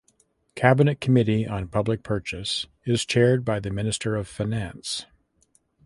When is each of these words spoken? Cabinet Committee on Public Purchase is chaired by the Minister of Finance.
Cabinet 0.55 0.99
Committee 0.99 1.45
on 1.45 1.67
Public 1.67 2.01
Purchase 2.01 2.65
is 2.85 3.05
chaired 3.05 3.45
by 3.45 3.59
the 3.59 3.69
Minister 3.69 4.15
of 4.15 4.27
Finance. 4.27 5.05